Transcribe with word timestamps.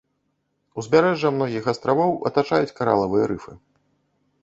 Узбярэжжа 0.83 1.31
многіх 1.37 1.63
астравоў 1.73 2.11
атачаюць 2.33 2.73
каралавыя 2.83 3.25
рыфы. 3.35 3.53